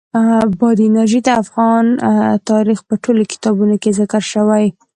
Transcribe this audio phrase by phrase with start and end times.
[0.59, 1.85] بادي انرژي د افغان
[2.49, 4.65] تاریخ په ټولو کتابونو کې ذکر شوې.